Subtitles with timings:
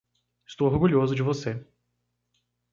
[0.47, 1.63] Estou orgulhoso de você.